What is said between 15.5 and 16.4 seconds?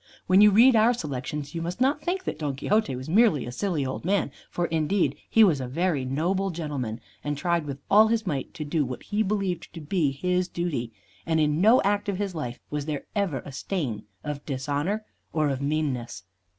meanness.